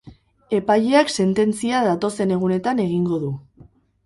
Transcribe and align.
Epaileak 0.59 1.13
sententzia 1.23 1.83
datozen 1.89 2.35
egunetan 2.39 2.83
egingo 2.89 3.21
du. 3.27 3.31